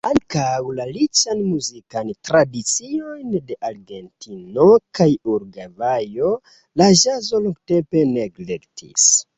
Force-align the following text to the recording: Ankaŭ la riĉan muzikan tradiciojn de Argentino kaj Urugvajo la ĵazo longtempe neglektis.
Ankaŭ 0.09 0.59
la 0.77 0.85
riĉan 0.95 1.43
muzikan 1.49 2.09
tradiciojn 2.29 3.37
de 3.51 3.59
Argentino 3.71 4.67
kaj 5.01 5.09
Urugvajo 5.35 6.35
la 6.83 6.91
ĵazo 7.05 7.45
longtempe 7.47 8.09
neglektis. 8.19 9.11